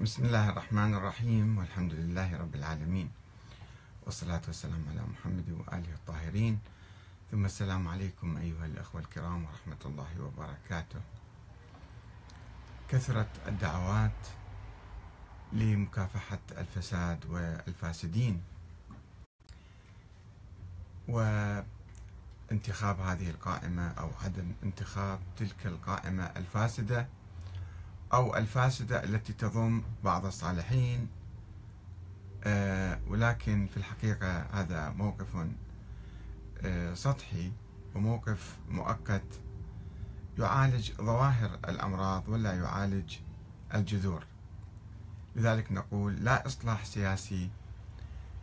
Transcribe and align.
بسم 0.00 0.24
الله 0.24 0.48
الرحمن 0.48 0.94
الرحيم 0.94 1.58
والحمد 1.58 1.92
لله 1.92 2.36
رب 2.36 2.54
العالمين. 2.54 3.10
والصلاة 4.06 4.40
والسلام 4.46 4.84
على 4.88 5.02
محمد 5.02 5.50
وآله 5.50 5.94
الطاهرين. 5.94 6.60
ثم 7.30 7.44
السلام 7.44 7.88
عليكم 7.88 8.36
أيها 8.36 8.66
الأخوة 8.66 9.00
الكرام 9.00 9.44
ورحمة 9.44 9.76
الله 9.84 10.08
وبركاته. 10.20 11.00
كثرت 12.88 13.28
الدعوات 13.48 14.20
لمكافحة 15.52 16.40
الفساد 16.50 17.26
والفاسدين. 17.26 18.42
وانتخاب 21.08 23.00
هذه 23.00 23.30
القائمة 23.30 23.88
أو 23.88 24.10
عدم 24.24 24.52
انتخاب 24.62 25.20
تلك 25.36 25.66
القائمة 25.66 26.24
الفاسدة 26.24 27.06
أو 28.12 28.36
الفاسدة 28.36 29.04
التي 29.04 29.32
تضم 29.32 29.82
بعض 30.04 30.26
الصالحين 30.26 31.08
آه، 32.44 32.98
ولكن 33.08 33.66
في 33.66 33.76
الحقيقة 33.76 34.40
هذا 34.52 34.90
موقف 34.90 35.46
آه، 36.62 36.94
سطحي 36.94 37.52
وموقف 37.94 38.58
مؤقت 38.68 39.40
يعالج 40.38 40.92
ظواهر 40.92 41.58
الأمراض 41.68 42.28
ولا 42.28 42.52
يعالج 42.54 43.16
الجذور. 43.74 44.24
لذلك 45.36 45.72
نقول 45.72 46.24
لا 46.24 46.46
إصلاح 46.46 46.84
سياسي 46.84 47.50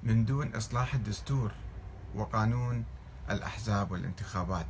من 0.03 0.25
دون 0.25 0.55
إصلاح 0.55 0.93
الدستور 0.93 1.51
وقانون 2.15 2.85
الأحزاب 3.29 3.91
والانتخابات. 3.91 4.67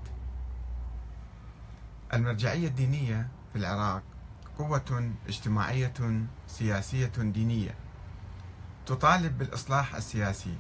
المرجعية 2.14 2.68
الدينية 2.68 3.28
في 3.54 3.60
العراق 3.60 4.04
قوة 4.58 5.12
اجتماعية 5.28 5.94
سياسية 6.48 7.12
دينية 7.18 7.76
تطالب 8.86 9.38
بالإصلاح 9.38 9.96
السياسي 9.96 10.56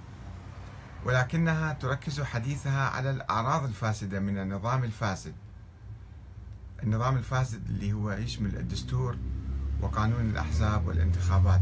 ولكنها 1.06 1.74
تركز 1.74 2.22
حديثها 2.22 2.90
على 2.90 3.10
الأعراض 3.10 3.64
الفاسدة 3.64 4.20
من 4.20 4.38
النظام 4.38 4.84
الفاسد. 4.84 5.34
النظام 6.84 7.18
الفاسد 7.18 7.66
اللي 7.70 7.94
هو 7.94 8.12
يشمل 8.12 8.58
الدستور 8.58 9.18
وقانون 9.82 10.30
الأحزاب 10.30 10.88
والانتخابات. 10.88 11.62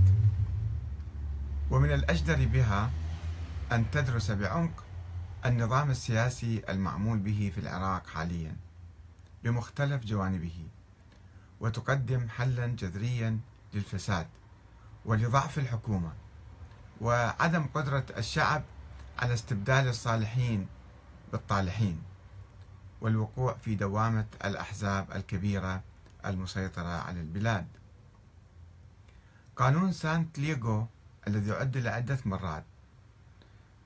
ومن 1.72 1.92
الأجدر 1.94 2.46
بها 2.46 2.92
أن 3.72 3.92
تدرس 3.92 4.31
بعمق 4.31 4.84
النظام 5.46 5.92
السياسي 5.92 6.62
المعمول 6.70 7.20
به 7.20 7.52
في 7.56 7.62
العراق 7.62 8.08
حاليا 8.08 8.56
بمختلف 9.44 10.06
جوانبه. 10.06 10.68
وتقدم 11.59 12.30
حلا 12.30 12.67
جذريا 12.67 13.39
للفساد 13.73 14.28
ولضعف 15.06 15.59
الحكومة 15.59 16.12
وعدم 17.02 17.66
قدرة 17.73 18.06
الشعب 18.17 18.64
على 19.20 19.34
استبدال 19.34 19.88
الصالحين 19.88 20.67
بالطالحين 21.31 22.02
والوقوع 23.02 23.53
في 23.53 23.75
دوامة 23.75 24.25
الأحزاب 24.45 25.12
الكبيرة 25.12 25.81
المسيطرة 26.25 26.88
على 27.02 27.22
البلاد. 27.22 27.67
قانون 29.56 29.92
سانت 29.92 30.40
ليغو 30.40 30.88
الذي 31.28 31.52
عدل 31.52 31.88
عده 31.88 32.19
مرات 32.25 32.64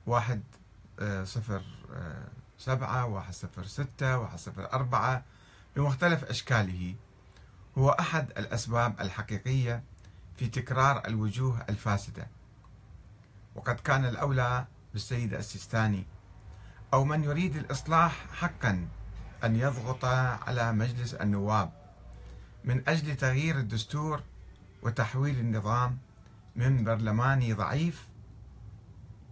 واحد 0.06 0.44
آه، 1.00 1.24
صفر 1.24 1.62
آه، 1.94 2.28
سبعة 2.58 3.06
واحد 3.06 3.34
صفر 3.34 3.66
ستة 3.66 4.18
واحد 4.18 4.38
صفر 4.40 4.74
أربعة 4.74 5.24
بمختلف 5.76 6.24
أشكاله 6.24 6.96
هو 7.80 7.90
أحد 7.90 8.30
الأسباب 8.38 9.02
الحقيقية 9.02 9.84
في 10.36 10.48
تكرار 10.48 11.08
الوجوه 11.08 11.66
الفاسدة. 11.70 12.28
وقد 13.56 13.76
كان 13.76 14.06
الأولى 14.06 14.66
بالسيد 14.94 15.34
السيستاني 15.34 16.06
أو 16.94 17.06
من 17.06 17.24
يريد 17.24 17.56
الإصلاح 17.56 18.26
حقا 18.34 18.88
أن 19.44 19.56
يضغط 19.56 20.06
على 20.06 20.74
مجلس 20.74 21.14
النواب 21.14 21.72
من 22.64 22.84
أجل 22.88 23.16
تغيير 23.16 23.60
الدستور 23.60 24.22
وتحويل 24.84 25.40
النظام 25.40 25.98
من 26.56 26.84
برلماني 26.84 27.54
ضعيف 27.54 28.08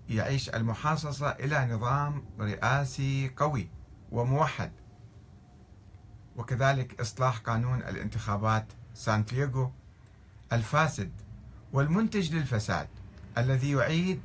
يعيش 0.09 0.49
المحاصصة 0.49 1.29
إلى 1.29 1.65
نظام 1.65 2.25
رئاسي 2.39 3.31
قوي 3.37 3.69
وموحد. 4.11 4.71
وكذلك 6.37 7.01
إصلاح 7.01 7.37
قانون 7.37 7.79
الانتخابات 7.79 8.65
سانتياغو 8.93 9.71
الفاسد 10.53 11.11
والمنتج 11.73 12.35
للفساد 12.35 12.87
الذي 13.37 13.71
يعيد 13.71 14.21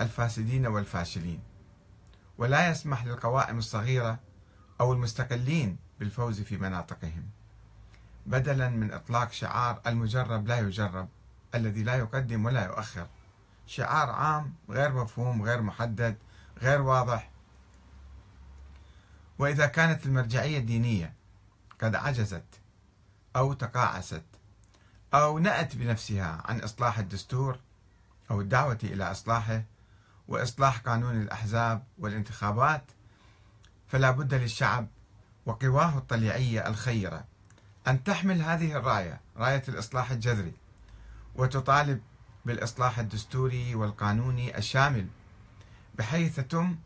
الفاسدين 0.00 0.66
والفاشلين 0.66 1.40
ولا 2.38 2.70
يسمح 2.70 3.04
للقوائم 3.04 3.58
الصغيرة 3.58 4.18
أو 4.80 4.92
المستقلين 4.92 5.76
بالفوز 6.00 6.40
في 6.40 6.56
مناطقهم 6.56 7.24
بدلا 8.26 8.68
من 8.68 8.92
إطلاق 8.92 9.32
شعار 9.32 9.80
المجرب 9.86 10.46
لا 10.46 10.58
يجرب 10.58 11.08
الذي 11.54 11.82
لا 11.82 11.94
يقدم 11.94 12.44
ولا 12.44 12.64
يؤخر. 12.66 13.06
شعار 13.66 14.10
عام 14.10 14.54
غير 14.70 14.92
مفهوم 14.92 15.42
غير 15.42 15.62
محدد 15.62 16.16
غير 16.62 16.82
واضح. 16.82 17.30
وإذا 19.38 19.66
كانت 19.66 20.06
المرجعية 20.06 20.58
الدينية 20.58 21.14
قد 21.82 21.94
عجزت 21.94 22.44
أو 23.36 23.52
تقاعست 23.52 24.24
أو 25.14 25.38
نأت 25.38 25.76
بنفسها 25.76 26.42
عن 26.44 26.60
إصلاح 26.60 26.98
الدستور 26.98 27.58
أو 28.30 28.40
الدعوة 28.40 28.78
إلى 28.84 29.10
إصلاحه 29.10 29.62
وإصلاح 30.28 30.78
قانون 30.78 31.22
الأحزاب 31.22 31.84
والانتخابات 31.98 32.84
فلا 33.88 34.10
بد 34.10 34.34
للشعب 34.34 34.88
وقواه 35.46 35.98
الطليعية 35.98 36.68
الخيرة 36.68 37.24
أن 37.88 38.04
تحمل 38.04 38.42
هذه 38.42 38.76
الراية 38.76 39.20
راية 39.36 39.62
الإصلاح 39.68 40.10
الجذري 40.10 40.54
وتطالب 41.34 42.00
بالإصلاح 42.44 42.98
الدستوري 42.98 43.74
والقانوني 43.74 44.58
الشامل 44.58 45.06
بحيث 45.94 46.38
يتم 46.38 46.76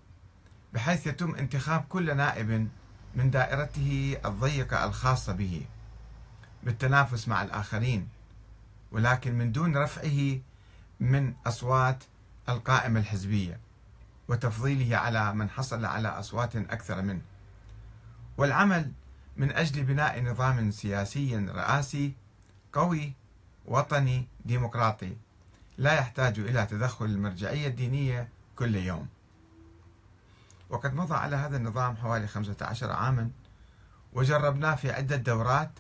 بحيث 0.73 1.07
يتم 1.07 1.35
انتخاب 1.35 1.85
كل 1.89 2.17
نائب 2.17 2.69
من 3.17 3.31
دائرته 3.31 4.17
الضيقة 4.25 4.85
الخاصة 4.85 5.33
به 5.33 5.63
بالتنافس 6.63 7.29
مع 7.29 7.43
الآخرين 7.43 8.09
ولكن 8.93 9.35
من 9.35 9.53
دون 9.53 9.77
رفعه 9.77 10.39
من 11.01 11.35
أصوات 11.47 12.05
القائمة 12.49 13.01
الحزبية 13.01 13.61
وتفضيله 14.29 14.97
على 14.97 15.35
من 15.35 15.51
حصل 15.51 15.85
على 15.85 16.09
أصوات 16.09 16.57
أكثر 16.57 17.03
منه. 17.03 17.21
والعمل 18.37 18.93
من 19.37 19.53
أجل 19.53 19.83
بناء 19.83 20.23
نظام 20.23 20.71
سياسي 20.71 21.37
رئاسي 21.37 22.13
قوي 22.73 23.13
وطني 23.67 24.27
ديمقراطي 24.45 25.17
لا 25.79 25.93
يحتاج 25.95 26.39
إلى 26.39 26.67
تدخل 26.67 27.05
المرجعية 27.05 27.67
الدينية 27.69 28.29
كل 28.57 28.75
يوم. 28.77 29.09
وقد 30.71 30.95
مضى 30.95 31.15
على 31.15 31.37
هذا 31.37 31.57
النظام 31.57 31.97
حوالي 31.97 32.27
15 32.27 32.93
عاما 32.93 33.31
وجربناه 34.13 34.75
في 34.75 34.93
عدة 34.93 35.17
دورات 35.17 35.71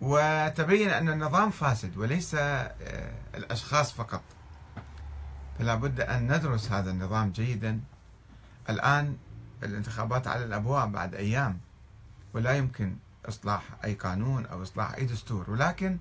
وتبين 0.00 0.88
أن 0.88 1.08
النظام 1.08 1.50
فاسد 1.50 1.96
وليس 1.96 2.34
آه، 2.34 2.74
الأشخاص 3.34 3.92
فقط. 3.92 4.22
فلا 5.58 5.74
بد 5.74 6.00
أن 6.00 6.36
ندرس 6.36 6.72
هذا 6.72 6.90
النظام 6.90 7.30
جيدا. 7.30 7.80
الآن 8.70 9.16
الانتخابات 9.62 10.26
على 10.26 10.44
الأبواب 10.44 10.92
بعد 10.92 11.14
أيام 11.14 11.60
ولا 12.34 12.52
يمكن 12.52 12.96
إصلاح 13.28 13.62
أي 13.84 13.94
قانون 13.94 14.46
أو 14.46 14.62
إصلاح 14.62 14.94
أي 14.94 15.04
دستور. 15.04 15.50
ولكن 15.50 15.98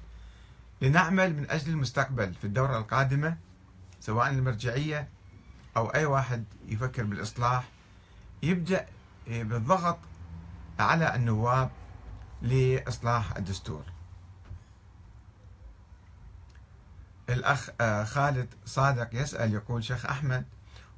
لنعمل 0.82 1.36
من 1.36 1.50
أجل 1.50 1.72
المستقبل 1.72 2.34
في 2.34 2.44
الدورة 2.48 2.78
القادمة 2.78 3.38
سواء 4.00 4.30
المرجعية 4.30 5.08
أو 5.78 5.88
أي 5.88 6.06
واحد 6.06 6.44
يفكر 6.68 7.04
بالإصلاح 7.04 7.64
يبدأ 8.44 8.86
بالضغط 9.28 9.98
على 10.80 11.16
النواب 11.16 11.70
لإصلاح 12.42 13.38
الدستور. 13.38 13.84
الأخ 17.30 17.70
آه، 17.82 18.04
خالد 18.04 18.48
صادق 18.66 19.10
يسأل 19.14 19.54
يقول 19.54 19.84
شيخ 19.84 20.06
أحمد 20.06 20.46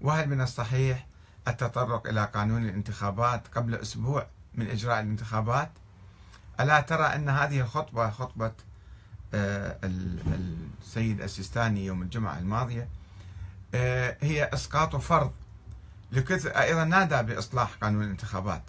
وهل 0.01 0.29
من 0.29 0.41
الصحيح 0.41 1.07
التطرق 1.47 2.07
إلى 2.07 2.25
قانون 2.25 2.65
الانتخابات 2.65 3.47
قبل 3.47 3.75
أسبوع 3.75 4.27
من 4.55 4.67
إجراء 4.67 4.99
الانتخابات؟ 4.99 5.71
ألا 6.59 6.81
ترى 6.81 7.05
أن 7.05 7.29
هذه 7.29 7.61
الخطبة 7.61 8.09
خطبة 8.09 8.51
آه، 9.33 9.79
السيد 9.83 11.21
السيستاني 11.21 11.85
يوم 11.85 12.01
الجمعة 12.01 12.39
الماضية 12.39 12.81
آه، 12.81 12.87
هي 14.21 14.49
إسقاط 14.53 14.95
فرض 14.95 15.31
لكثر 16.11 16.49
أيضا 16.49 16.83
نادى 16.83 17.33
بإصلاح 17.33 17.73
قانون 17.81 18.03
الانتخابات. 18.03 18.61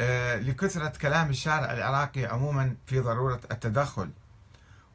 آه، 0.00 0.36
لكثرة 0.36 0.88
كلام 0.88 1.30
الشارع 1.30 1.72
العراقي 1.72 2.24
عموما 2.24 2.76
في 2.86 3.00
ضرورة 3.00 3.40
التدخل. 3.50 4.10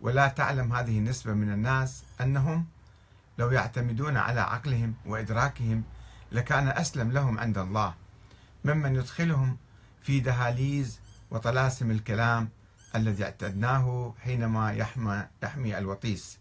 ولا 0.01 0.27
تعلم 0.27 0.73
هذه 0.73 0.97
النسبة 0.97 1.33
من 1.33 1.53
الناس 1.53 2.03
أنهم 2.21 2.65
لو 3.37 3.51
يعتمدون 3.51 4.17
على 4.17 4.41
عقلهم 4.41 4.93
وإدراكهم 5.05 5.83
لكان 6.31 6.67
أسلم 6.67 7.11
لهم 7.11 7.39
عند 7.39 7.57
الله 7.57 7.93
ممن 8.65 8.95
يدخلهم 8.95 9.57
في 10.03 10.19
دهاليز 10.19 10.99
وطلاسم 11.31 11.91
الكلام 11.91 12.49
الذي 12.95 13.23
اعتدناه 13.23 14.13
حينما 14.23 14.73
يحمى 14.73 15.27
يحمي 15.43 15.77
الوطيس. 15.77 16.39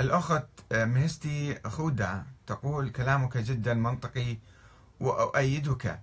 الأخت 0.00 0.46
مهستي 0.72 1.58
خودة 1.66 2.22
تقول 2.46 2.90
كلامك 2.90 3.36
جدا 3.36 3.74
منطقي 3.74 4.38
وأؤيدك 5.00 6.00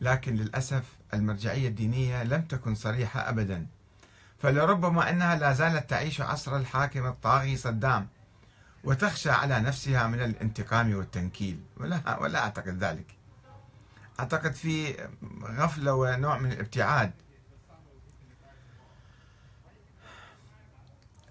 لكن 0.00 0.34
للأسف 0.34 0.84
المرجعية 1.14 1.68
الدينية 1.68 2.22
لم 2.22 2.42
تكن 2.42 2.74
صريحة 2.74 3.28
أبدا. 3.28 3.66
فلربما 4.38 5.10
أنها 5.10 5.36
لا 5.36 5.52
زالت 5.52 5.90
تعيش 5.90 6.20
عصر 6.20 6.56
الحاكم 6.56 7.06
الطاغي 7.06 7.56
صدام 7.56 8.08
وتخشى 8.84 9.30
على 9.30 9.60
نفسها 9.60 10.06
من 10.06 10.20
الانتقام 10.20 10.94
والتنكيل. 10.94 11.60
ولا, 11.76 12.18
ولا 12.20 12.38
أعتقد 12.38 12.84
ذلك. 12.84 13.06
أعتقد 14.20 14.52
في 14.52 14.94
غفلة 15.44 15.94
ونوع 15.94 16.38
من 16.38 16.52
الابتعاد. 16.52 17.12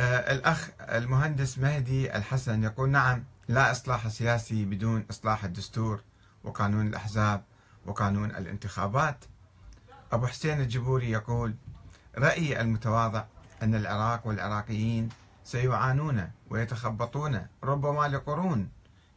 الأخ 0.01 0.69
المهندس 0.79 1.57
مهدي 1.57 2.15
الحسن 2.17 2.63
يقول 2.63 2.89
نعم 2.89 3.23
لا 3.47 3.71
إصلاح 3.71 4.07
سياسي 4.07 4.65
بدون 4.65 5.05
إصلاح 5.09 5.43
الدستور 5.43 6.01
وقانون 6.43 6.87
الأحزاب 6.87 7.43
وقانون 7.85 8.29
الانتخابات. 8.29 9.25
أبو 10.11 10.27
حسين 10.27 10.61
الجبوري 10.61 11.11
يقول 11.11 11.55
رأيي 12.17 12.61
المتواضع 12.61 13.23
أن 13.63 13.75
العراق 13.75 14.27
والعراقيين 14.27 15.09
سيعانون 15.43 16.31
ويتخبطون 16.49 17.47
ربما 17.63 18.07
لقرون 18.07 18.69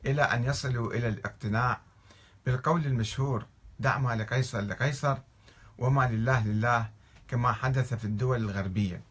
إلى 0.07 0.23
أن 0.23 0.45
يصلوا 0.45 0.93
إلى 0.95 1.09
الاقتناع 1.09 1.81
بالقول 2.47 2.87
المشهور 2.87 3.47
دع 3.81 3.99
ما 3.99 4.17
لقيصر 4.17 4.61
لقيصر 4.61 5.17
وما 5.79 6.09
لله 6.09 6.47
لله 6.47 6.91
كما 7.29 7.53
حدث 7.53 7.95
في 7.95 8.05
الدول 8.05 8.37
الغربية. 8.37 9.03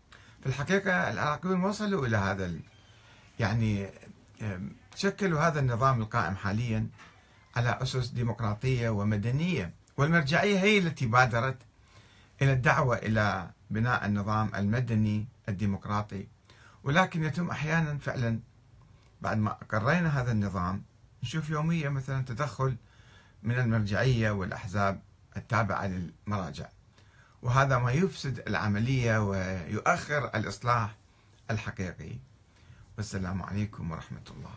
في 0.44 0.50
الحقيقة 0.50 1.12
العراقيون 1.12 1.64
وصلوا 1.64 2.08
إلى 2.08 2.18
هذا 2.18 2.54
يعني 3.40 3.90
شكلوا 4.96 5.48
هذا 5.48 5.60
النظام 5.60 6.02
القائم 6.02 6.36
حاليا 6.36 6.88
على 7.56 7.80
أسس 7.82 8.08
ديمقراطية 8.08 8.90
ومدنية. 8.90 9.74
والمرجعية 9.98 10.60
هي 10.60 10.78
التي 10.78 11.06
بادرت 11.06 11.58
إلى 12.42 12.54
الدعوة 12.54 12.98
إلى 12.98 13.50
بناء 13.70 14.06
النظام 14.06 14.56
المدني 14.56 15.28
الديمقراطي. 15.50 16.28
ولكن 16.84 17.24
يتم 17.24 17.50
أحيانا 17.50 17.98
فعلا 17.98 18.40
بعد 19.22 19.38
ما 19.38 19.52
قرينا 19.52 20.22
هذا 20.22 20.32
النظام 20.32 20.84
نشوف 21.24 21.50
يوميا 21.50 21.90
مثلا 21.90 22.26
تدخل 22.26 22.76
من 23.44 23.60
المرجعية 23.60 24.32
والأحزاب 24.32 25.02
التابعة 25.38 25.88
للمراجع. 25.88 26.70
وهذا 27.44 27.78
ما 27.78 27.92
يفسد 27.92 28.40
العملية 28.48 29.18
ويؤخر 29.30 30.26
الإصلاح 30.36 30.96
الحقيقي. 31.52 32.16
والسلام 32.98 33.44
عليكم 33.44 33.92
ورحمة 33.92 34.28
الله. 34.38 34.52